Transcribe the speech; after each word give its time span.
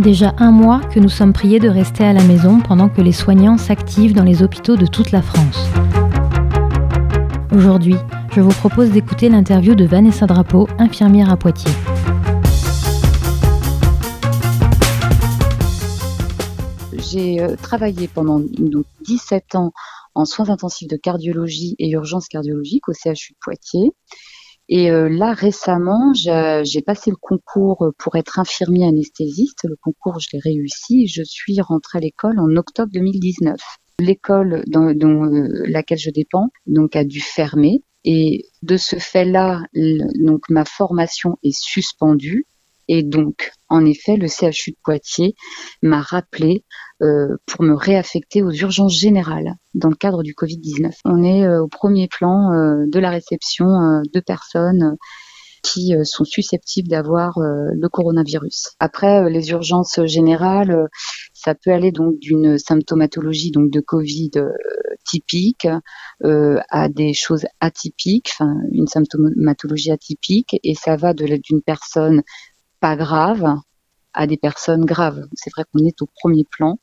Déjà 0.00 0.32
un 0.38 0.50
mois 0.50 0.80
que 0.80 0.98
nous 0.98 1.10
sommes 1.10 1.34
priés 1.34 1.58
de 1.58 1.68
rester 1.68 2.04
à 2.04 2.14
la 2.14 2.22
maison 2.24 2.60
pendant 2.60 2.88
que 2.88 3.02
les 3.02 3.12
soignants 3.12 3.58
s'activent 3.58 4.14
dans 4.14 4.24
les 4.24 4.42
hôpitaux 4.42 4.76
de 4.78 4.86
toute 4.86 5.10
la 5.10 5.20
France. 5.20 5.58
Aujourd'hui, 7.54 7.96
je 8.34 8.40
vous 8.40 8.48
propose 8.48 8.92
d'écouter 8.92 9.28
l'interview 9.28 9.74
de 9.74 9.84
Vanessa 9.84 10.24
Drapeau, 10.24 10.68
infirmière 10.78 11.28
à 11.28 11.36
Poitiers. 11.36 11.70
J'ai 16.94 17.42
euh, 17.42 17.54
travaillé 17.56 18.08
pendant 18.08 18.40
17 19.04 19.54
ans 19.54 19.72
en 20.14 20.24
soins 20.24 20.48
intensifs 20.48 20.88
de 20.88 20.96
cardiologie 20.96 21.76
et 21.78 21.90
urgence 21.90 22.26
cardiologique 22.28 22.88
au 22.88 22.94
CHU 22.94 23.34
de 23.34 23.38
Poitiers. 23.38 23.92
Et 24.72 24.88
euh, 24.92 25.08
là, 25.08 25.32
récemment, 25.32 26.14
j'ai 26.14 26.80
passé 26.80 27.10
le 27.10 27.16
concours 27.16 27.92
pour 27.98 28.14
être 28.14 28.38
infirmier 28.38 28.86
anesthésiste. 28.86 29.64
Le 29.64 29.74
concours, 29.74 30.20
je 30.20 30.28
l'ai 30.32 30.38
réussi. 30.38 31.08
Je 31.08 31.24
suis 31.24 31.60
rentrée 31.60 31.98
à 31.98 32.00
l'école 32.00 32.38
en 32.38 32.56
octobre 32.56 32.92
2019. 32.92 33.60
L'école 33.98 34.62
dont, 34.68 34.94
euh, 34.94 35.64
laquelle 35.66 35.98
je 35.98 36.10
dépends 36.10 36.48
donc 36.66 36.94
a 36.94 37.04
dû 37.04 37.20
fermer. 37.20 37.82
Et 38.04 38.44
de 38.62 38.76
ce 38.76 38.96
fait-là, 38.96 39.60
donc 40.24 40.48
ma 40.48 40.64
formation 40.64 41.36
est 41.42 41.58
suspendue. 41.58 42.46
Et 42.92 43.04
donc, 43.04 43.52
en 43.68 43.86
effet, 43.86 44.16
le 44.16 44.26
CHU 44.26 44.72
de 44.72 44.76
Poitiers 44.82 45.36
m'a 45.80 46.00
rappelé 46.00 46.64
euh, 47.02 47.36
pour 47.46 47.64
me 47.64 47.72
réaffecter 47.72 48.42
aux 48.42 48.50
urgences 48.50 48.98
générales 48.98 49.54
dans 49.74 49.90
le 49.90 49.94
cadre 49.94 50.24
du 50.24 50.34
Covid-19. 50.34 50.90
On 51.04 51.22
est 51.22 51.46
euh, 51.46 51.62
au 51.62 51.68
premier 51.68 52.08
plan 52.08 52.50
euh, 52.50 52.86
de 52.88 52.98
la 52.98 53.10
réception 53.10 53.66
de 54.12 54.20
personnes 54.20 54.96
qui 55.62 55.92
sont 56.04 56.24
susceptibles 56.24 56.88
d'avoir 56.88 57.34
le 57.36 57.88
coronavirus. 57.90 58.70
Après, 58.80 59.28
les 59.28 59.50
urgences 59.50 60.00
générales, 60.06 60.88
ça 61.34 61.54
peut 61.54 61.70
aller 61.70 61.92
donc 61.92 62.18
d'une 62.18 62.56
symptomatologie 62.56 63.50
donc 63.50 63.70
de 63.70 63.80
Covid 63.80 64.30
typique 65.04 65.68
à 66.24 66.88
des 66.88 67.12
choses 67.12 67.44
atypiques, 67.60 68.30
enfin 68.32 68.54
une 68.72 68.86
symptomatologie 68.86 69.90
atypique, 69.90 70.56
et 70.64 70.74
ça 70.74 70.96
va 70.96 71.12
d'une 71.12 71.60
personne 71.60 72.22
pas 72.80 72.96
grave 72.96 73.56
à 74.12 74.26
des 74.26 74.36
personnes 74.36 74.84
graves. 74.84 75.22
C'est 75.34 75.50
vrai 75.54 75.64
qu'on 75.72 75.84
est 75.84 76.02
au 76.02 76.08
premier 76.20 76.44
plan, 76.50 76.78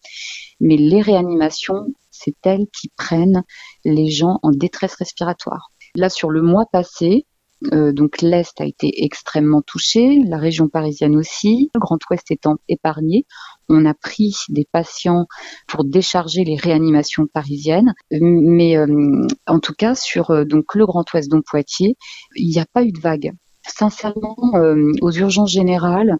mais 0.60 0.78
les 0.78 1.02
réanimations, 1.02 1.88
c'est 2.12 2.36
elles 2.44 2.68
qui 2.74 2.90
prennent 2.96 3.44
les 3.84 4.10
gens 4.10 4.40
en 4.44 4.52
détresse 4.52 4.96
respiratoire. 4.96 5.72
Là, 5.96 6.10
sur 6.10 6.30
le 6.30 6.42
mois 6.42 6.66
passé, 6.72 7.26
euh, 7.74 7.92
donc 7.92 8.22
l'Est 8.22 8.62
a 8.62 8.66
été 8.66 9.04
extrêmement 9.04 9.62
touché, 9.62 10.22
la 10.26 10.38
région 10.38 10.70
parisienne 10.70 11.16
aussi, 11.16 11.72
le 11.74 11.80
Grand 11.80 11.98
Ouest 12.10 12.30
étant 12.30 12.58
épargné. 12.70 13.26
On 13.68 13.86
a 13.86 13.94
pris 13.94 14.36
des 14.50 14.66
patients 14.72 15.26
pour 15.68 15.84
décharger 15.84 16.44
les 16.44 16.56
réanimations 16.56 17.26
parisiennes, 17.26 17.94
mais 18.12 18.78
euh, 18.78 19.26
en 19.48 19.60
tout 19.60 19.74
cas 19.74 19.96
sur 19.96 20.32
euh, 20.32 20.46
donc 20.46 20.76
le 20.76 20.86
Grand 20.86 21.04
Ouest, 21.14 21.30
dont 21.32 21.42
Poitiers, 21.42 21.98
il 22.36 22.50
n'y 22.50 22.60
a 22.60 22.66
pas 22.72 22.84
eu 22.84 22.92
de 22.92 23.00
vague 23.00 23.32
sincèrement, 23.70 24.38
euh, 24.56 24.92
aux 25.02 25.12
urgences 25.12 25.52
générales, 25.52 26.18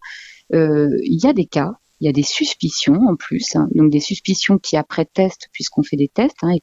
euh, 0.54 0.90
il 1.04 1.20
y 1.24 1.28
a 1.28 1.34
des 1.34 1.46
cas, 1.46 1.74
il 2.00 2.06
y 2.06 2.10
a 2.10 2.14
des 2.14 2.24
suspicions 2.24 3.00
en 3.10 3.16
plus, 3.16 3.56
hein. 3.56 3.68
donc 3.74 3.92
des 3.92 4.00
suspicions 4.00 4.60
qui 4.60 4.78
après 4.78 5.06
test, 5.06 5.48
puisqu'on 5.52 5.84
fait 5.84 5.98
des 5.98 6.10
tests, 6.10 6.38
hein, 6.44 6.54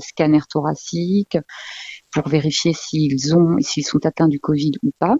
scanner 0.00 0.40
thoracique, 0.48 1.38
pour 2.12 2.28
vérifier 2.28 2.72
s'ils 2.74 3.34
ont, 3.34 3.56
s'ils 3.60 3.86
sont 3.86 4.04
atteints 4.04 4.28
du 4.28 4.40
Covid 4.40 4.72
ou 4.82 4.90
pas. 4.98 5.14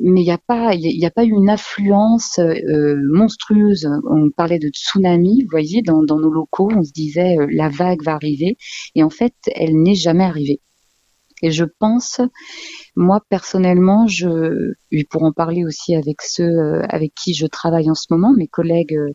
Mais 0.00 0.22
il 0.22 0.24
n'y 0.24 0.30
a 0.30 0.38
pas, 0.38 0.74
eu 0.74 1.30
une 1.30 1.50
affluence 1.50 2.38
euh, 2.38 2.96
monstrueuse. 3.12 3.88
On 4.10 4.30
parlait 4.30 4.58
de 4.58 4.68
tsunami, 4.68 5.42
vous 5.42 5.50
voyez, 5.50 5.82
dans 5.82 6.02
nos 6.02 6.30
locaux, 6.30 6.70
on 6.74 6.82
se 6.82 6.92
disait 6.92 7.36
la 7.50 7.68
vague 7.68 8.02
va 8.02 8.14
arriver, 8.14 8.56
et 8.94 9.02
en 9.02 9.10
fait, 9.10 9.34
elle 9.54 9.80
n'est 9.80 9.94
jamais 9.94 10.24
arrivée. 10.24 10.60
Et 11.42 11.50
je 11.50 11.64
pense, 11.64 12.20
moi 12.94 13.20
personnellement, 13.28 14.06
je, 14.06 14.74
pour 15.10 15.24
en 15.24 15.32
parler 15.32 15.64
aussi 15.64 15.94
avec 15.94 16.22
ceux 16.22 16.44
euh, 16.44 16.82
avec 16.88 17.12
qui 17.14 17.34
je 17.34 17.46
travaille 17.46 17.90
en 17.90 17.94
ce 17.94 18.06
moment, 18.10 18.32
mes 18.32 18.46
collègues 18.46 18.94
euh, 18.94 19.12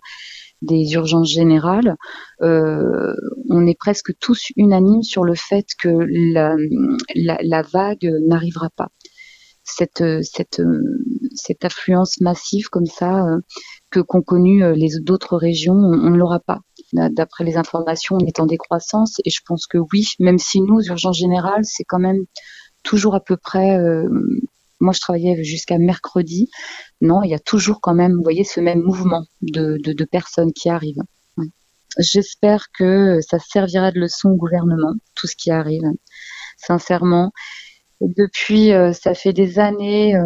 des 0.61 0.93
urgences 0.93 1.31
générales, 1.31 1.95
euh, 2.41 3.13
on 3.49 3.65
est 3.65 3.77
presque 3.77 4.11
tous 4.19 4.47
unanimes 4.57 5.03
sur 5.03 5.23
le 5.23 5.35
fait 5.35 5.67
que 5.79 5.89
la, 7.15 7.61
vague 7.61 8.11
n'arrivera 8.27 8.69
pas. 8.75 8.89
Cette, 9.63 10.03
cette, 10.23 10.61
cette 11.35 11.65
affluence 11.65 12.19
massive 12.21 12.69
comme 12.69 12.85
ça 12.85 13.25
que 13.91 13.99
qu'ont 13.99 14.21
connu 14.21 14.63
les 14.73 14.87
d'autres 15.01 15.37
régions, 15.37 15.75
on 15.75 16.09
ne 16.09 16.17
l'aura 16.17 16.39
pas 16.39 16.61
d'après 16.93 17.43
les 17.43 17.57
informations, 17.57 18.17
on 18.19 18.25
est 18.25 18.39
en 18.39 18.45
décroissance. 18.45 19.15
Et 19.25 19.29
je 19.29 19.41
pense 19.45 19.67
que 19.67 19.77
oui, 19.77 20.05
même 20.19 20.37
si 20.37 20.61
nous, 20.61 20.81
urgences 20.81 21.17
générales, 21.17 21.63
c'est 21.63 21.83
quand 21.83 21.99
même 21.99 22.25
toujours 22.83 23.15
à 23.15 23.19
peu 23.19 23.37
près. 23.37 23.77
Euh, 23.77 24.07
moi, 24.79 24.93
je 24.93 24.99
travaillais 24.99 25.43
jusqu'à 25.43 25.77
mercredi. 25.77 26.49
Non, 27.01 27.23
il 27.23 27.29
y 27.29 27.33
a 27.33 27.39
toujours 27.39 27.81
quand 27.81 27.95
même, 27.95 28.13
vous 28.13 28.23
voyez, 28.23 28.43
ce 28.43 28.59
même 28.59 28.81
mouvement 28.81 29.25
de, 29.41 29.77
de, 29.83 30.05
personnes 30.05 30.53
qui 30.53 30.69
arrivent. 30.69 31.01
J'espère 31.99 32.67
que 32.77 33.19
ça 33.27 33.39
servira 33.39 33.91
de 33.91 33.99
leçon 33.99 34.29
au 34.29 34.35
gouvernement, 34.35 34.93
tout 35.15 35.25
ce 35.25 35.35
qui 35.35 35.49
arrive. 35.49 35.81
Sincèrement, 36.57 37.31
depuis, 38.01 38.73
euh, 38.73 38.93
ça 38.93 39.13
fait 39.13 39.33
des 39.33 39.59
années, 39.59 40.15
euh, 40.15 40.21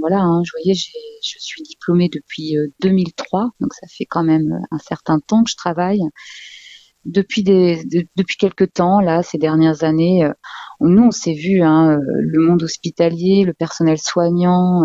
voilà, 0.00 0.20
hein, 0.20 0.42
je 0.44 0.52
voyais, 0.52 0.74
je 0.74 1.38
suis 1.38 1.62
diplômée 1.62 2.08
depuis 2.08 2.56
2003, 2.80 3.44
euh, 3.44 3.48
donc 3.60 3.74
ça 3.74 3.86
fait 3.88 4.04
quand 4.04 4.22
même 4.24 4.60
un 4.70 4.78
certain 4.78 5.18
temps 5.20 5.42
que 5.42 5.50
je 5.50 5.56
travaille. 5.56 6.00
Depuis 7.08 7.42
des, 7.42 7.82
depuis 8.16 8.36
quelques 8.36 8.72
temps, 8.72 9.00
là, 9.00 9.22
ces 9.22 9.38
dernières 9.38 9.82
années, 9.82 10.28
nous, 10.80 11.04
on 11.04 11.10
s'est 11.10 11.34
vu, 11.34 11.62
hein, 11.62 11.98
le 12.18 12.46
monde 12.46 12.62
hospitalier, 12.62 13.44
le 13.44 13.54
personnel 13.54 13.98
soignant, 13.98 14.82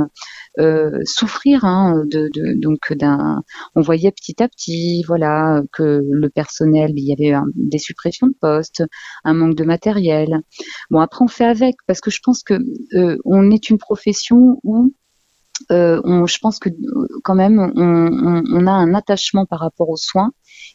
euh, 0.60 1.00
souffrir 1.04 1.66
hein, 1.66 2.04
de, 2.06 2.30
de, 2.32 2.54
donc 2.62 2.94
d'un 2.94 3.42
on 3.76 3.82
voyait 3.82 4.12
petit 4.12 4.44
à 4.44 4.48
petit 4.48 5.04
voilà 5.08 5.64
que 5.72 6.02
le 6.08 6.30
personnel 6.30 6.92
il 6.96 7.06
y 7.06 7.12
avait 7.12 7.42
des 7.56 7.80
suppressions 7.80 8.28
de 8.28 8.36
postes 8.40 8.84
un 9.24 9.34
manque 9.34 9.56
de 9.56 9.64
matériel. 9.64 10.42
Bon 10.92 11.00
après 11.00 11.26
on 11.26 11.28
fait 11.28 11.46
avec 11.46 11.76
parce 11.88 12.02
que 12.02 12.12
je 12.12 12.20
pense 12.24 12.44
que 12.44 12.54
euh, 12.94 13.18
on 13.26 13.50
est 13.50 13.72
une 13.72 13.80
profession 13.80 14.60
où 14.64 14.94
euh, 15.72 16.26
je 16.26 16.38
pense 16.40 16.60
que 16.60 16.70
quand 17.24 17.36
même 17.36 17.60
on, 17.76 18.68
a 18.68 18.72
un 18.72 18.94
attachement 18.94 19.46
par 19.46 19.60
rapport 19.60 19.90
aux 19.90 19.98
soins 19.98 20.32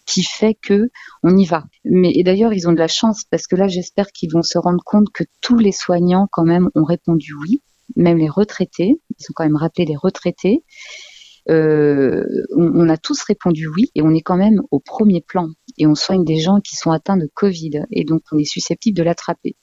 qui 0.06 0.22
fait 0.22 0.54
que 0.54 0.90
on 1.22 1.36
y 1.36 1.44
va. 1.44 1.64
Mais 1.84 2.12
et 2.14 2.22
d'ailleurs 2.22 2.52
ils 2.52 2.68
ont 2.68 2.72
de 2.72 2.78
la 2.78 2.88
chance 2.88 3.24
parce 3.30 3.46
que 3.46 3.56
là 3.56 3.68
j'espère 3.68 4.06
qu'ils 4.12 4.32
vont 4.32 4.42
se 4.42 4.58
rendre 4.58 4.82
compte 4.84 5.08
que 5.12 5.24
tous 5.40 5.58
les 5.58 5.72
soignants 5.72 6.28
quand 6.30 6.44
même 6.44 6.70
ont 6.74 6.84
répondu 6.84 7.32
oui 7.42 7.62
même 7.96 8.18
les 8.18 8.28
retraités, 8.28 9.00
ils 9.18 9.24
ont 9.30 9.32
quand 9.34 9.44
même 9.44 9.56
rappelé 9.56 9.84
les 9.86 9.96
retraités. 9.96 10.64
Euh, 11.50 12.24
on, 12.56 12.90
a 12.90 12.98
tous 12.98 13.22
répondu 13.22 13.68
oui 13.68 13.90
et 13.94 14.02
on 14.02 14.10
est 14.10 14.20
quand 14.20 14.36
même 14.36 14.60
au 14.70 14.80
premier 14.80 15.22
plan 15.22 15.48
et 15.78 15.86
on 15.86 15.94
soigne 15.94 16.22
des 16.22 16.40
gens 16.40 16.60
qui 16.60 16.76
sont 16.76 16.90
atteints 16.90 17.16
de 17.16 17.26
Covid 17.32 17.84
et 17.90 18.04
donc 18.04 18.20
on 18.32 18.38
est 18.38 18.44
susceptible 18.44 18.98
de 18.98 19.02
l'attraper. 19.02 19.56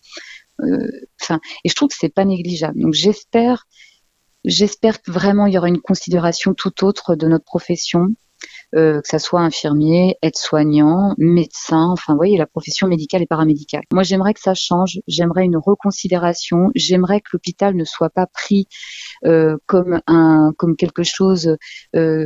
Euh, 0.62 0.88
enfin, 1.22 1.40
et 1.64 1.70
je 1.70 1.76
trouve 1.76 1.90
que 1.90 1.96
c'est 2.00 2.14
pas 2.14 2.26
négligeable. 2.26 2.82
Donc 2.82 2.94
j'espère, 2.94 3.68
j'espère 4.46 5.02
que 5.02 5.12
vraiment 5.12 5.48
il 5.48 5.54
y 5.54 5.58
aura 5.58 5.68
une 5.68 5.82
considération 5.82 6.54
tout 6.54 6.84
autre 6.86 7.16
de 7.16 7.28
notre 7.28 7.46
profession 7.46 8.08
euh, 8.76 9.00
que 9.02 9.08
ça 9.08 9.20
soit 9.20 9.42
infirmier, 9.42 10.18
aide-soignant, 10.22 11.14
médecin, 11.18 11.88
enfin, 11.92 12.14
vous 12.14 12.18
voyez, 12.18 12.38
la 12.38 12.48
profession 12.48 12.88
médicale 12.88 13.22
et 13.22 13.26
paramédicale. 13.26 13.84
Moi, 13.94 14.04
j'aimerais 14.04 14.34
que 14.34 14.42
ça 14.42 14.54
change, 14.54 15.00
j'aimerais 15.08 15.46
une 15.46 15.56
reconsidération, 15.56 16.72
j'aimerais 16.76 17.22
que 17.22 17.30
l'hôpital 17.34 17.76
ne 17.76 17.86
soit 17.86 18.10
pas 18.10 18.28
pris 18.28 18.68
euh, 19.26 19.56
comme 19.66 20.02
un, 20.08 20.52
comme 20.58 20.76
quelque 20.76 21.04
chose 21.04 21.56
euh, 21.96 22.26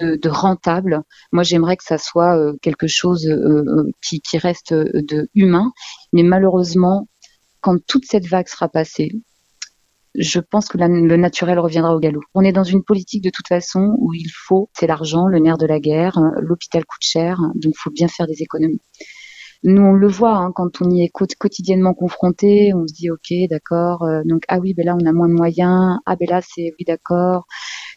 de, 0.00 0.16
de, 0.16 0.28
rentable. 0.28 1.02
Moi, 1.32 1.42
j'aimerais 1.42 1.76
que 1.76 1.84
ça 1.84 1.98
soit 1.98 2.38
quelque 2.62 2.86
chose 2.86 3.28
qui, 4.00 4.20
qui 4.20 4.38
reste 4.38 4.72
de 4.72 5.28
humain, 5.34 5.72
mais 6.12 6.22
malheureusement, 6.22 7.08
quand 7.60 7.76
toute 7.86 8.04
cette 8.06 8.26
vague 8.26 8.48
sera 8.48 8.68
passée, 8.68 9.10
je 10.14 10.38
pense 10.40 10.68
que 10.68 10.78
le 10.78 11.16
naturel 11.16 11.58
reviendra 11.58 11.94
au 11.94 11.98
galop. 11.98 12.22
On 12.34 12.42
est 12.42 12.52
dans 12.52 12.64
une 12.64 12.84
politique 12.84 13.24
de 13.24 13.30
toute 13.30 13.48
façon 13.48 13.96
où 13.98 14.12
il 14.14 14.30
faut, 14.30 14.70
c'est 14.78 14.86
l'argent, 14.86 15.26
le 15.26 15.38
nerf 15.38 15.58
de 15.58 15.66
la 15.66 15.80
guerre, 15.80 16.18
l'hôpital 16.40 16.84
coûte 16.84 17.02
cher, 17.02 17.38
donc 17.54 17.72
il 17.74 17.80
faut 17.80 17.90
bien 17.90 18.08
faire 18.08 18.26
des 18.26 18.42
économies. 18.42 18.80
Nous, 19.66 19.82
on 19.82 19.92
le 19.92 20.08
voit 20.08 20.36
hein, 20.36 20.52
quand 20.54 20.82
on 20.82 20.90
y 20.90 21.04
est 21.04 21.08
quotidiennement 21.08 21.94
confronté, 21.94 22.72
on 22.74 22.86
se 22.86 22.92
dit 22.92 23.10
ok, 23.10 23.48
d'accord, 23.48 24.02
euh, 24.02 24.20
donc 24.26 24.42
ah 24.48 24.58
oui, 24.58 24.74
ben 24.74 24.84
là 24.84 24.94
on 24.94 25.06
a 25.06 25.12
moins 25.12 25.28
de 25.28 25.32
moyens, 25.32 25.96
ah 26.04 26.16
ben 26.16 26.28
là 26.28 26.42
c'est 26.42 26.72
oui, 26.78 26.84
d'accord, 26.86 27.46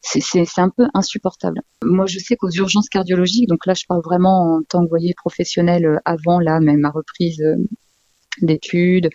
c'est 0.02 0.46
un 0.58 0.70
peu 0.70 0.86
insupportable. 0.94 1.60
Moi, 1.84 2.06
je 2.06 2.20
sais 2.20 2.38
qu'aux 2.38 2.50
urgences 2.52 2.88
cardiologiques, 2.88 3.50
donc 3.50 3.66
là 3.66 3.74
je 3.74 3.84
parle 3.86 4.02
vraiment 4.02 4.56
en 4.56 4.62
tant 4.68 4.81
que 4.81 4.90
voyez 4.90 5.13
professionnel 5.13 5.86
euh, 5.86 5.98
avant 6.06 6.40
là, 6.40 6.62
même 6.62 6.80
ma 6.80 6.90
reprise 6.90 7.42
euh, 7.42 7.58
d'études 8.42 9.10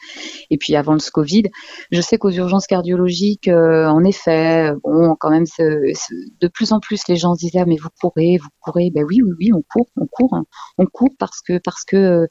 et 0.50 0.58
puis 0.58 0.76
avant 0.76 0.94
le 0.94 1.10
Covid. 1.12 1.44
Je 1.90 2.00
sais 2.00 2.19
qu'aux 2.19 2.30
urgences 2.30 2.66
cardiologiques, 2.66 3.48
euh, 3.48 3.86
en 3.86 4.04
effet, 4.04 4.72
bon, 4.82 5.16
quand 5.19 5.30
même, 5.30 5.44
de 5.58 6.48
plus 6.48 6.72
en 6.72 6.80
plus, 6.80 7.02
les 7.08 7.16
gens 7.16 7.34
se 7.34 7.40
disaient 7.40 7.60
ah, 7.60 7.66
mais 7.66 7.76
vous 7.76 7.88
courez, 8.00 8.38
vous 8.38 8.48
courez. 8.60 8.90
Ben 8.94 9.04
oui, 9.04 9.20
oui, 9.22 9.32
oui, 9.38 9.50
on 9.54 9.62
court, 9.62 9.88
on 9.96 10.06
court, 10.06 10.34
hein. 10.34 10.44
on 10.78 10.86
court 10.86 11.14
parce 11.19 11.40
que 11.40 11.58
parce 11.62 11.84
que 11.84 12.26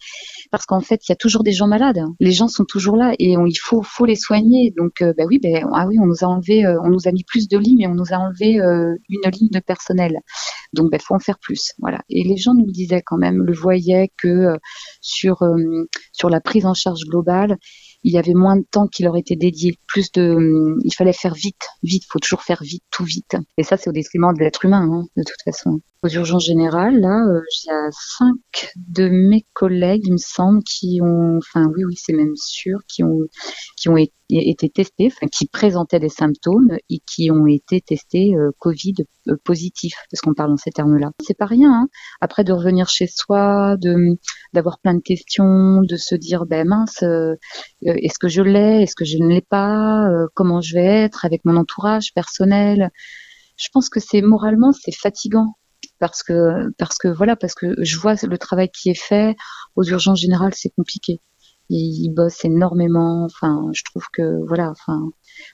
parce 0.51 0.65
qu'en 0.65 0.81
fait, 0.81 1.01
il 1.07 1.11
y 1.11 1.13
a 1.13 1.15
toujours 1.15 1.43
des 1.43 1.51
gens 1.51 1.67
malades. 1.67 2.01
Les 2.19 2.31
gens 2.31 2.47
sont 2.47 2.65
toujours 2.65 2.95
là 2.95 3.13
et 3.19 3.33
il 3.33 3.59
faut 3.59 3.81
faut 3.81 4.05
les 4.05 4.15
soigner. 4.15 4.73
Donc 4.77 5.01
ben 5.01 5.25
oui, 5.27 5.39
ben 5.41 5.67
ah 5.73 5.85
oui, 5.87 5.97
on 5.99 6.05
nous 6.05 6.23
a 6.23 6.27
enlevé, 6.27 6.65
on 6.83 6.89
nous 6.89 7.07
a 7.07 7.11
mis 7.11 7.23
plus 7.23 7.47
de 7.47 7.57
lits, 7.57 7.75
mais 7.77 7.87
on 7.87 7.95
nous 7.95 8.13
a 8.13 8.17
enlevé 8.17 8.53
une 8.55 9.31
ligne 9.31 9.49
de 9.51 9.59
personnel. 9.59 10.19
Donc 10.73 10.91
ben 10.91 10.99
faut 10.99 11.15
en 11.15 11.19
faire 11.19 11.39
plus, 11.39 11.71
voilà. 11.79 12.01
Et 12.09 12.23
les 12.23 12.37
gens 12.37 12.53
nous 12.53 12.71
disaient 12.71 13.03
quand 13.05 13.17
même, 13.17 13.43
le 13.43 13.53
voyaient 13.53 14.11
que 14.17 14.55
sur 15.01 15.43
sur 16.11 16.29
la 16.29 16.41
prise 16.41 16.65
en 16.65 16.73
charge 16.73 17.01
globale, 17.05 17.57
il 18.03 18.13
y 18.13 18.17
avait 18.17 18.33
moins 18.33 18.57
de 18.57 18.65
temps 18.69 18.87
qui 18.87 19.03
leur 19.03 19.15
était 19.15 19.35
dédié, 19.35 19.77
plus 19.87 20.11
de, 20.11 20.31
hum, 20.31 20.79
il 20.83 20.93
fallait 20.93 21.13
faire 21.13 21.33
vite, 21.33 21.67
vite, 21.83 22.03
faut 22.09 22.19
toujours 22.19 22.41
faire 22.41 22.63
vite, 22.63 22.83
tout 22.91 23.03
vite. 23.03 23.35
Et 23.57 23.63
ça, 23.63 23.77
c'est 23.77 23.89
au 23.89 23.93
détriment 23.93 24.33
de 24.33 24.39
l'être 24.39 24.65
humain, 24.65 24.87
hein, 24.91 25.03
de 25.15 25.23
toute 25.23 25.41
façon. 25.43 25.81
Aux 26.03 26.09
urgences 26.09 26.45
générales, 26.45 26.99
là, 26.99 27.23
euh, 27.27 27.41
il 27.63 27.69
a 27.69 27.89
cinq 27.91 28.71
de 28.75 29.07
mes 29.07 29.45
collègues, 29.53 30.01
il 30.05 30.13
me 30.13 30.17
semble, 30.17 30.63
qui 30.63 30.99
ont, 31.01 31.37
enfin 31.37 31.67
oui, 31.75 31.83
oui, 31.85 31.95
c'est 31.95 32.13
même 32.13 32.35
sûr, 32.35 32.79
qui 32.87 33.03
ont, 33.03 33.19
qui 33.77 33.89
ont 33.89 33.97
été 33.97 34.13
testés, 34.73 35.07
enfin, 35.07 35.27
qui 35.27 35.47
présentaient 35.47 35.99
des 35.99 36.09
symptômes 36.09 36.77
et 36.89 36.99
qui 37.05 37.31
ont 37.31 37.47
été 37.47 37.81
testés 37.81 38.33
euh, 38.35 38.51
Covid 38.59 38.95
euh, 39.27 39.35
positifs, 39.43 39.95
parce 40.09 40.21
qu'on 40.21 40.33
parle 40.33 40.51
en 40.51 40.57
ces 40.57 40.71
termes-là. 40.71 41.11
C'est 41.21 41.37
pas 41.37 41.45
rien. 41.45 41.71
Hein. 41.71 41.87
Après, 42.21 42.43
de 42.43 42.53
revenir 42.53 42.89
chez 42.89 43.07
soi, 43.07 43.75
de 43.77 43.95
d'avoir 44.53 44.79
plein 44.79 44.93
de 44.93 45.01
questions, 45.01 45.81
de 45.81 45.95
se 45.95 46.15
dire, 46.15 46.45
ben 46.45 46.67
mince, 46.67 47.03
est-ce 47.83 48.19
que 48.19 48.27
je 48.27 48.41
l'ai, 48.41 48.83
est-ce 48.83 48.95
que 48.95 49.05
je 49.05 49.17
ne 49.17 49.27
l'ai 49.27 49.41
pas, 49.41 50.09
comment 50.33 50.61
je 50.61 50.75
vais 50.75 50.85
être 50.85 51.25
avec 51.25 51.45
mon 51.45 51.55
entourage 51.55 52.13
personnel. 52.13 52.89
Je 53.57 53.67
pense 53.73 53.89
que 53.89 53.99
c'est 53.99 54.21
moralement, 54.21 54.71
c'est 54.71 54.95
fatigant 54.95 55.55
parce 55.99 56.23
que 56.23 56.71
parce 56.77 56.97
que 56.97 57.07
voilà 57.07 57.35
parce 57.35 57.53
que 57.53 57.75
je 57.83 57.97
vois 57.97 58.15
le 58.23 58.37
travail 58.37 58.69
qui 58.69 58.89
est 58.89 58.99
fait 58.99 59.35
aux 59.75 59.83
urgences 59.83 60.19
générales 60.19 60.53
c'est 60.55 60.71
compliqué 60.75 61.19
ils, 61.71 62.13
bossent 62.13 62.45
énormément 62.45 63.25
enfin 63.25 63.69
je 63.73 63.83
trouve 63.83 64.03
que 64.13 64.45
voilà 64.47 64.71
enfin 64.71 64.99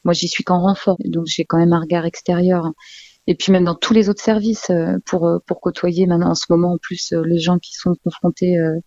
moi 0.03 0.13
j'y 0.13 0.27
suis 0.27 0.43
qu'en 0.43 0.59
renfort 0.59 0.97
donc 1.05 1.25
j'ai 1.27 1.45
quand 1.45 1.57
même 1.57 1.73
un 1.73 1.79
regard 1.79 2.05
extérieur 2.05 2.71
et 3.27 3.35
puis 3.35 3.51
même 3.51 3.65
dans 3.65 3.75
tous 3.75 3.93
les 3.93 4.09
autres 4.09 4.23
services 4.23 4.69
euh, 4.69 4.97
pour 5.05 5.29
pour 5.45 5.61
côtoyer 5.61 6.07
maintenant 6.07 6.31
en 6.31 6.35
ce 6.35 6.45
moment 6.49 6.73
en 6.73 6.77
plus 6.81 7.13
euh, 7.13 7.21
les 7.25 7.39
gens 7.39 7.59
qui 7.59 7.73
sont 7.73 7.93
confrontés 8.03 8.57
euh, 8.57 8.79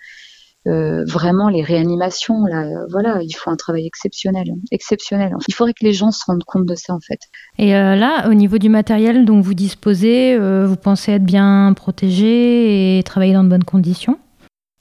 euh, 0.67 1.05
vraiment 1.07 1.49
les 1.49 1.63
réanimations, 1.63 2.45
là, 2.45 2.69
voilà, 2.91 3.21
il 3.23 3.33
faut 3.33 3.51
un 3.51 3.57
travail 3.57 3.87
exceptionnel, 3.87 4.53
exceptionnel. 4.71 5.33
Il 5.49 5.55
faudrait 5.55 5.73
que 5.73 5.85
les 5.85 5.95
gens 5.95 6.11
se 6.11 6.23
rendent 6.27 6.45
compte 6.45 6.67
de 6.67 6.75
ça 6.75 6.93
en 6.93 7.01
fait. 7.01 7.21
Et 7.59 7.75
euh, 7.75 7.97
là, 7.97 8.29
au 8.29 8.35
niveau 8.35 8.59
du 8.59 8.69
matériel 8.69 9.25
dont 9.25 9.41
vous 9.41 9.55
disposez, 9.55 10.35
euh, 10.35 10.67
vous 10.67 10.77
pensez 10.77 11.13
être 11.13 11.25
bien 11.25 11.73
protégé 11.75 12.99
et 12.99 13.03
travailler 13.05 13.33
dans 13.33 13.45
de 13.45 13.49
bonnes 13.49 13.65
conditions? 13.65 14.19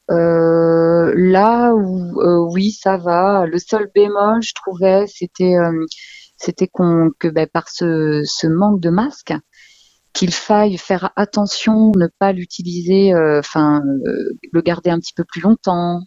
Là, 0.10 1.74
oui, 1.74 2.72
ça 2.72 2.98
va. 2.98 3.46
Le 3.46 3.58
seul 3.60 3.90
bémol, 3.94 4.42
je 4.42 4.54
trouvais, 4.54 5.06
c'était 5.08 5.56
c'était 6.38 6.68
qu'on 6.68 7.12
que 7.20 7.28
ben, 7.28 7.48
par 7.48 7.70
ce, 7.70 8.22
ce 8.26 8.48
manque 8.48 8.80
de 8.80 8.90
masques, 8.90 9.34
qu'il 10.14 10.34
faille 10.34 10.78
faire 10.78 11.12
attention, 11.16 11.92
ne 11.96 12.08
pas 12.20 12.32
l'utiliser, 12.32 13.14
euh, 13.14 13.40
enfin 13.40 13.82
euh, 14.08 14.32
le 14.52 14.62
garder 14.62 14.90
un 14.90 15.00
petit 15.00 15.14
peu 15.14 15.24
plus 15.24 15.42
longtemps. 15.42 16.02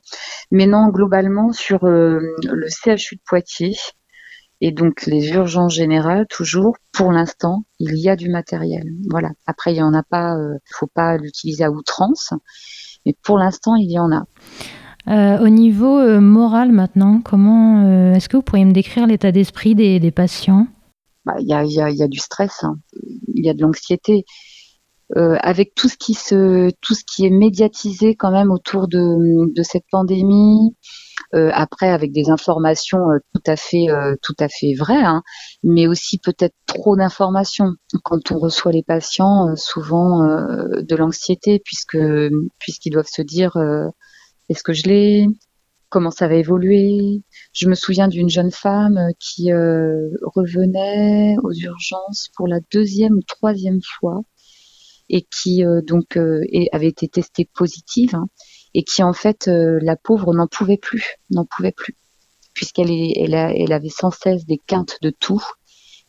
Mais 0.50 0.66
non, 0.66 0.88
globalement 0.88 1.52
sur 1.52 1.84
euh, 1.84 2.18
le 2.44 2.66
CHU 2.68 3.16
de 3.16 3.22
Poitiers 3.26 3.76
et 4.60 4.72
donc 4.72 5.06
les 5.06 5.30
urgences 5.30 5.74
générales, 5.74 6.26
toujours 6.28 6.76
pour 6.92 7.12
l'instant, 7.12 7.64
il 7.78 7.96
y 7.96 8.08
a 8.08 8.16
du 8.16 8.28
matériel. 8.28 8.84
Voilà. 9.10 9.30
Après, 9.46 9.72
il 9.72 9.76
y 9.76 9.82
en 9.82 9.92
a 9.92 10.04
pas, 10.04 10.36
faut 10.72 10.86
pas 10.86 11.16
l'utiliser 11.16 11.64
à 11.64 11.70
outrance, 11.70 12.32
mais 13.06 13.14
pour 13.22 13.38
l'instant, 13.38 13.74
il 13.76 13.90
y 13.90 13.98
en 13.98 14.10
a. 14.12 14.24
au 15.40 15.48
niveau 15.48 16.20
moral 16.20 16.72
maintenant, 16.72 17.20
comment 17.24 18.12
est-ce 18.14 18.28
que 18.28 18.36
vous 18.36 18.42
pourriez 18.42 18.64
me 18.64 18.72
décrire 18.72 19.06
l'état 19.06 19.32
d'esprit 19.32 19.74
des 19.74 20.10
patients? 20.10 20.66
Bah, 21.24 21.34
il 21.38 21.46
y, 21.46 21.52
a, 22.02 22.08
du 22.08 22.18
stress, 22.18 22.64
hein. 22.64 22.78
il 23.34 23.44
y 23.44 23.48
a 23.48 23.54
de 23.54 23.62
l'anxiété. 23.62 24.24
Euh, 25.16 25.36
avec 25.42 25.74
tout 25.74 25.88
ce 25.88 25.96
qui 25.98 26.14
se, 26.14 26.70
tout 26.80 26.94
ce 26.94 27.02
qui 27.06 27.26
est 27.26 27.30
médiatisé 27.30 28.14
quand 28.14 28.30
même 28.30 28.50
autour 28.50 28.88
de, 28.88 29.52
de 29.54 29.62
cette 29.62 29.84
pandémie, 29.90 30.74
euh, 31.34 31.50
après 31.52 31.88
avec 31.90 32.12
des 32.12 32.30
informations 32.30 33.10
euh, 33.10 33.18
tout 33.34 33.42
à 33.46 33.56
fait, 33.56 33.90
euh, 33.90 34.14
tout 34.22 34.34
à 34.38 34.48
fait 34.48 34.72
vraies, 34.74 35.04
hein, 35.04 35.22
mais 35.62 35.86
aussi 35.86 36.18
peut-être 36.18 36.54
trop 36.66 36.96
d'informations. 36.96 37.72
Quand 38.04 38.32
on 38.32 38.38
reçoit 38.38 38.72
les 38.72 38.82
patients, 38.82 39.48
euh, 39.48 39.56
souvent 39.56 40.22
de 40.22 40.96
l'anxiété 40.96 41.60
puisque 41.62 41.98
puisqu'ils 42.58 42.92
doivent 42.92 43.06
se 43.06 43.22
dire 43.22 43.56
est-ce 44.48 44.62
que 44.62 44.72
je 44.72 44.84
l'ai? 44.84 45.26
Comment 45.88 46.10
ça 46.10 46.26
va 46.26 46.34
évoluer? 46.36 47.22
Je 47.52 47.68
me 47.68 47.74
souviens 47.74 48.08
d'une 48.08 48.30
jeune 48.30 48.50
femme 48.50 48.96
euh, 48.96 49.12
qui 49.20 49.52
euh, 49.52 50.08
revenait 50.34 51.36
aux 51.42 51.52
urgences 51.52 52.30
pour 52.34 52.48
la 52.48 52.60
deuxième 52.72 53.12
ou 53.12 53.22
troisième 53.26 53.80
fois 53.98 54.22
et 55.08 55.22
qui 55.22 55.64
euh, 55.64 55.80
donc 55.82 56.16
avait 56.72 56.88
été 56.88 57.08
testée 57.08 57.48
positive 57.54 58.14
hein, 58.14 58.26
et 58.74 58.84
qui 58.84 59.02
en 59.02 59.12
fait 59.12 59.48
la 59.48 59.96
pauvre 59.96 60.34
n'en 60.34 60.46
pouvait 60.46 60.78
plus, 60.78 61.16
n'en 61.30 61.44
pouvait 61.44 61.72
plus 61.72 61.96
puisqu'elle 62.54 62.90
elle, 62.90 63.34
elle 63.34 63.72
avait 63.72 63.88
sans 63.88 64.10
cesse 64.10 64.44
des 64.44 64.58
quintes 64.66 64.98
de 65.00 65.10
tout 65.10 65.42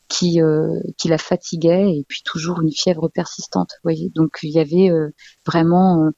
qui, 0.09 0.39
qui 0.97 1.07
la 1.07 1.17
fatiguaient 1.17 1.89
et 1.89 2.05
puis 2.07 2.21
toujours 2.25 2.61
une 2.61 2.71
fièvre 2.71 3.07
persistante. 3.07 3.69
voyez, 3.83 4.11
donc 4.13 4.39
il 4.43 4.51
y 4.51 4.59
avait 4.59 4.89
vraiment, 5.45 6.09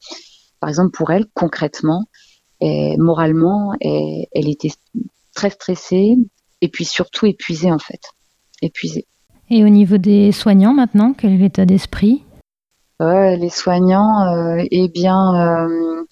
par 0.59 0.69
exemple 0.69 0.97
pour 0.97 1.11
elle 1.11 1.27
concrètement, 1.35 2.05
et 2.59 2.97
moralement, 2.97 3.73
elle 3.81 4.49
était 4.49 4.71
très 5.35 5.51
stressée 5.51 6.15
et 6.61 6.69
puis 6.69 6.85
surtout 6.85 7.27
épuisée 7.27 7.71
en 7.71 7.79
fait. 7.79 8.01
Épuisée. 8.61 9.05
Et 9.49 9.63
au 9.63 9.69
niveau 9.69 9.97
des 9.97 10.31
soignants 10.31 10.73
maintenant, 10.73 11.13
quel 11.13 11.33
est 11.33 11.37
l'état 11.37 11.65
d'esprit? 11.65 12.23
Les 12.99 13.49
soignants, 13.49 14.25
euh, 14.27 14.63
eh 14.71 14.87
bien, 14.87 15.67
euh, 15.67 16.03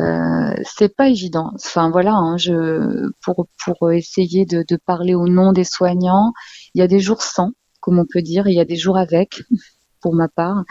euh, 0.00 0.54
c'est 0.64 0.94
pas 0.94 1.08
évident. 1.08 1.52
Enfin 1.54 1.90
voilà, 1.90 2.12
hein, 2.14 2.36
je, 2.36 3.10
pour, 3.22 3.46
pour 3.64 3.92
essayer 3.92 4.44
de, 4.46 4.64
parler 4.84 5.14
au 5.14 5.28
nom 5.28 5.52
des 5.52 5.64
soignants, 5.64 6.32
il 6.74 6.80
y 6.80 6.82
a 6.82 6.88
des 6.88 7.00
jours 7.00 7.22
sans, 7.22 7.50
comme 7.80 7.98
on 7.98 8.06
peut 8.10 8.22
dire, 8.22 8.48
il 8.48 8.54
y 8.54 8.60
a 8.60 8.64
des 8.64 8.76
jours 8.76 8.98
avec, 8.98 9.42
pour 10.00 10.14
ma 10.14 10.28
part. 10.28 10.64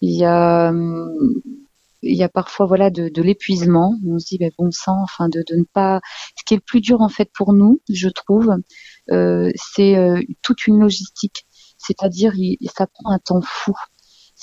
Il 0.00 0.18
y 0.18 0.24
a 0.24 0.70
hum, 0.70 1.08
il 2.02 2.16
y 2.16 2.22
a 2.22 2.28
parfois 2.28 2.66
voilà 2.66 2.90
de, 2.90 3.22
l'épuisement. 3.22 3.94
On 4.06 4.18
se 4.18 4.26
dit 4.26 4.38
ben, 4.38 4.50
bon 4.58 4.70
sang, 4.70 4.96
enfin 5.02 5.28
de, 5.28 5.42
de, 5.48 5.56
ne 5.56 5.64
pas. 5.64 6.00
Ce 6.36 6.44
qui 6.44 6.54
est 6.54 6.56
le 6.58 6.62
plus 6.66 6.80
dur 6.80 7.00
en 7.00 7.08
fait 7.08 7.30
pour 7.32 7.52
nous, 7.52 7.80
je 7.88 8.08
trouve, 8.08 8.50
euh, 9.10 9.50
c'est 9.74 9.96
euh, 9.96 10.20
toute 10.42 10.66
une 10.66 10.80
logistique. 10.80 11.46
C'est-à-dire, 11.78 12.32
ça 12.76 12.86
prend 12.86 13.10
un 13.12 13.18
temps 13.18 13.40
fou. 13.42 13.72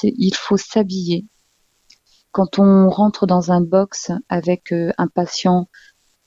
Il 0.03 0.35
faut 0.35 0.57
s'habiller. 0.57 1.25
Quand 2.31 2.59
on 2.59 2.89
rentre 2.89 3.25
dans 3.25 3.51
un 3.51 3.61
box 3.61 4.11
avec 4.29 4.71
euh, 4.71 4.91
un 4.97 5.07
patient, 5.07 5.67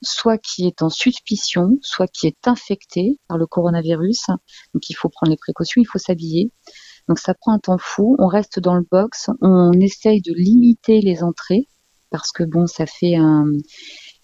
soit 0.01 0.37
qui 0.37 0.67
est 0.67 0.81
en 0.81 0.89
suspicion, 0.89 1.77
soit 1.81 2.07
qui 2.07 2.27
est 2.27 2.47
infecté 2.47 3.19
par 3.27 3.37
le 3.37 3.47
coronavirus, 3.47 4.27
donc 4.73 4.89
il 4.89 4.95
faut 4.95 5.09
prendre 5.09 5.31
les 5.31 5.37
précautions, 5.37 5.81
il 5.81 5.85
faut 5.85 5.99
s'habiller. 5.99 6.51
Donc 7.07 7.19
ça 7.19 7.33
prend 7.33 7.53
un 7.53 7.59
temps 7.59 7.77
fou. 7.79 8.15
On 8.19 8.27
reste 8.27 8.59
dans 8.59 8.75
le 8.75 8.85
box, 8.89 9.29
on 9.41 9.71
essaye 9.73 10.21
de 10.21 10.33
limiter 10.33 10.99
les 10.99 11.23
entrées 11.23 11.67
parce 12.09 12.31
que 12.31 12.43
bon, 12.43 12.67
ça 12.67 12.85
fait 12.85 13.15
un 13.15 13.45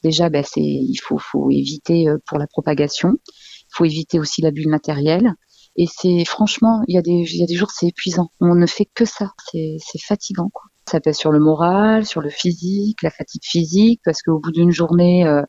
déjà, 0.03 0.29
ben, 0.29 0.43
il 0.55 0.97
faut, 0.97 1.17
faut 1.17 1.49
éviter 1.49 2.07
euh, 2.07 2.17
pour 2.25 2.37
la 2.37 2.47
propagation. 2.47 3.13
Il 3.27 3.71
faut 3.71 3.85
éviter 3.85 4.19
aussi 4.19 4.41
l'abus 4.41 4.63
de 4.63 4.69
matériel. 4.69 5.33
Et 5.81 5.85
c'est 5.87 6.25
franchement, 6.25 6.81
il 6.89 6.95
y 6.95 6.97
a 6.97 7.01
des 7.01 7.55
jours 7.55 7.71
c'est 7.71 7.87
épuisant. 7.87 8.27
On 8.41 8.53
ne 8.53 8.65
fait 8.65 8.89
que 8.93 9.05
ça. 9.05 9.31
C'est 9.53 9.79
fatigant. 10.05 10.51
Ça 10.91 10.99
pèse 10.99 11.15
sur 11.15 11.31
le 11.31 11.39
moral, 11.39 12.05
sur 12.05 12.19
le 12.19 12.29
physique, 12.29 13.01
la 13.01 13.09
fatigue 13.09 13.45
physique, 13.45 14.01
parce 14.03 14.21
qu'au 14.21 14.39
bout 14.39 14.51
d'une 14.51 14.71
journée 14.71 15.25
euh, 15.25 15.41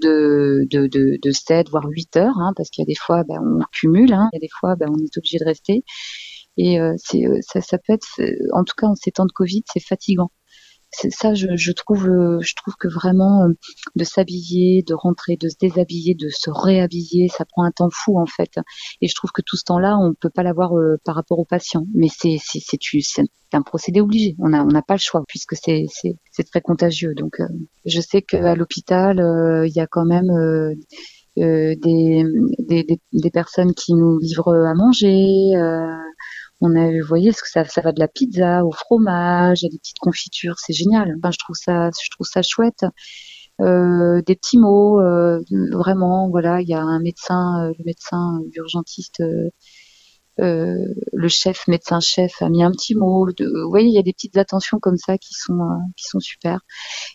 de, 0.00 0.60
de, 0.70 0.86
de, 0.86 1.18
de 1.20 1.30
7, 1.32 1.70
voire 1.70 1.86
8 1.88 2.16
heures, 2.18 2.38
hein, 2.38 2.52
parce 2.56 2.70
qu'il 2.70 2.82
y 2.82 2.86
a 2.86 2.86
des 2.86 2.94
fois, 2.94 3.24
ben, 3.24 3.40
on 3.42 3.64
cumule, 3.72 4.12
hein, 4.12 4.28
il 4.32 4.36
y 4.36 4.38
a 4.38 4.40
des 4.42 4.50
fois, 4.60 4.76
ben, 4.76 4.88
on 4.90 4.98
est 4.98 5.18
obligé 5.18 5.38
de 5.38 5.44
rester. 5.44 5.82
Et 6.56 6.78
euh, 6.80 6.94
euh, 7.16 7.40
ça 7.42 7.78
peut 7.78 7.94
être, 7.94 8.06
en 8.52 8.62
tout 8.62 8.74
cas 8.78 8.86
en 8.86 8.94
ces 8.94 9.10
temps 9.10 9.26
de 9.26 9.32
Covid, 9.32 9.64
c'est 9.72 9.84
fatigant. 9.84 10.30
Ça, 11.10 11.34
je, 11.34 11.72
trouve, 11.72 12.08
euh, 12.08 12.38
je 12.40 12.54
trouve 12.54 12.74
que 12.78 12.88
vraiment 12.88 13.44
euh, 13.44 13.52
de 13.96 14.04
s'habiller, 14.04 14.82
de 14.86 14.94
rentrer, 14.94 15.36
de 15.36 15.48
se 15.48 15.56
déshabiller, 15.60 16.14
de 16.14 16.28
se 16.30 16.50
réhabiller, 16.50 17.28
ça 17.28 17.44
prend 17.44 17.64
un 17.64 17.70
temps 17.70 17.90
fou 17.92 18.18
en 18.18 18.26
fait. 18.26 18.50
Et 19.00 19.08
je 19.08 19.14
trouve 19.14 19.30
que 19.32 19.42
tout 19.42 19.56
ce 19.56 19.64
temps-là, 19.64 19.98
on 19.98 20.14
peut 20.14 20.30
pas 20.30 20.42
l'avoir 20.42 20.76
euh, 20.76 20.96
par 21.04 21.14
rapport 21.14 21.38
aux 21.38 21.44
patients. 21.44 21.86
Mais 21.94 22.08
c'est 22.08 22.38
c'est 22.40 23.22
un 23.52 23.62
procédé 23.62 24.00
obligé. 24.00 24.36
On 24.38 24.52
a 24.52 24.62
on 24.62 24.68
n'a 24.68 24.82
pas 24.82 24.94
le 24.94 25.00
choix 25.00 25.22
puisque 25.28 25.54
c'est 25.56 25.86
c'est 25.90 26.44
très 26.44 26.60
contagieux. 26.60 27.14
Donc 27.14 27.38
je 27.84 28.00
sais 28.00 28.22
qu'à 28.22 28.54
l'hôpital, 28.54 29.18
il 29.66 29.72
y 29.74 29.80
a 29.80 29.86
quand 29.86 30.04
même 30.04 30.30
des, 31.36 31.76
des, 32.58 32.86
des, 33.12 33.30
personnes 33.30 33.74
qui 33.74 33.94
nous 33.94 34.18
livrent 34.18 34.54
à 34.54 34.74
manger. 34.74 35.52
On 36.60 36.74
a, 36.76 36.90
vous 36.90 37.06
voyez, 37.06 37.32
ça, 37.32 37.64
ça 37.64 37.80
va 37.82 37.92
de 37.92 38.00
la 38.00 38.08
pizza 38.08 38.64
au 38.64 38.72
fromage, 38.72 39.64
à 39.64 39.68
des 39.68 39.78
petites 39.78 39.98
confitures, 39.98 40.56
c'est 40.58 40.72
génial. 40.72 41.14
Enfin, 41.18 41.30
je 41.32 41.38
trouve 41.38 41.56
ça, 41.56 41.90
je 41.90 42.10
trouve 42.10 42.26
ça 42.26 42.42
chouette. 42.42 42.84
Euh, 43.60 44.20
des 44.22 44.34
petits 44.36 44.58
mots, 44.58 45.00
euh, 45.00 45.40
vraiment, 45.72 46.28
voilà, 46.30 46.60
il 46.60 46.68
y 46.68 46.74
a 46.74 46.80
un 46.82 47.00
médecin, 47.00 47.68
euh, 47.68 47.72
le 47.78 47.84
médecin 47.84 48.40
urgentiste, 48.56 49.22
le 50.38 51.28
chef, 51.28 51.66
médecin-chef 51.68 52.42
a 52.42 52.48
mis 52.48 52.62
un 52.62 52.70
petit 52.70 52.94
mot. 52.94 53.26
vous 53.26 53.70
voyez, 53.70 53.88
il 53.88 53.94
y 53.94 53.98
a 53.98 54.02
des 54.02 54.12
petites 54.12 54.36
attentions 54.36 54.78
comme 54.78 54.96
ça 54.96 55.18
qui 55.18 55.34
sont, 55.34 55.58
qui 55.96 56.04
sont 56.04 56.20
super. 56.20 56.60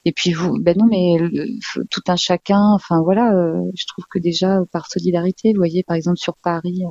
Et 0.05 0.11
puis 0.11 0.31
vous, 0.31 0.57
ben 0.61 0.75
non, 0.77 0.85
mais 0.89 1.17
tout 1.89 2.03
un 2.07 2.15
chacun, 2.15 2.61
enfin 2.73 3.01
voilà, 3.03 3.31
je 3.75 3.85
trouve 3.87 4.05
que 4.09 4.19
déjà 4.19 4.59
par 4.71 4.87
solidarité, 4.87 5.51
vous 5.53 5.59
voyez, 5.59 5.83
par 5.83 5.95
exemple 5.95 6.17
sur 6.17 6.35
Paris, 6.37 6.83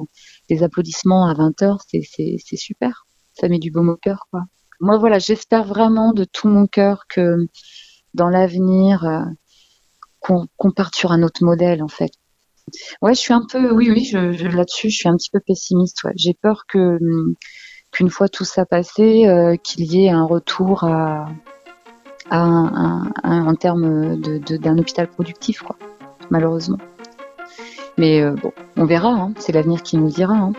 les 0.50 0.62
applaudissements 0.62 1.28
à 1.28 1.34
20 1.34 1.62
h 1.62 1.78
c'est 1.88 2.56
super. 2.56 3.06
Ça 3.32 3.48
met 3.48 3.58
du 3.58 3.70
baume 3.70 3.88
au 3.88 3.96
cœur, 3.96 4.26
quoi. 4.30 4.42
Moi, 4.80 4.96
voilà, 4.98 5.18
j'espère 5.18 5.64
vraiment 5.64 6.12
de 6.12 6.24
tout 6.24 6.48
mon 6.48 6.66
cœur 6.66 7.04
que 7.08 7.36
dans 8.14 8.28
l'avenir, 8.28 9.04
euh, 9.04 9.24
qu'on 10.20 10.70
parte 10.72 10.94
sur 10.94 11.12
un 11.12 11.22
autre 11.22 11.44
modèle, 11.44 11.82
en 11.82 11.88
fait. 11.88 12.12
Ouais, 13.02 13.14
je 13.14 13.20
suis 13.20 13.32
un 13.32 13.42
peu, 13.50 13.72
oui, 13.72 13.90
oui, 13.90 14.10
là-dessus, 14.12 14.90
je 14.90 14.96
suis 14.96 15.08
un 15.08 15.16
petit 15.16 15.30
peu 15.30 15.40
pessimiste. 15.40 16.06
J'ai 16.16 16.34
peur 16.34 16.64
que 16.68 16.98
qu'une 17.90 18.10
fois 18.10 18.28
tout 18.28 18.44
ça 18.44 18.66
passé, 18.66 19.26
euh, 19.26 19.56
qu'il 19.56 19.84
y 19.84 20.04
ait 20.04 20.10
un 20.10 20.24
retour 20.24 20.84
à, 20.84 21.26
en 22.30 23.54
termes 23.54 24.20
d'un 24.20 24.74
de, 24.74 24.80
hôpital 24.80 25.08
productif. 25.08 25.62
Malheureusement. 26.30 26.78
Mais 27.96 28.20
euh, 28.20 28.32
bon, 28.32 28.52
on 28.76 28.84
verra, 28.84 29.08
hein. 29.08 29.32
c'est 29.38 29.52
l'avenir 29.52 29.82
qui 29.82 29.96
nous 29.96 30.08
dira. 30.08 30.34
Hein. 30.34 30.52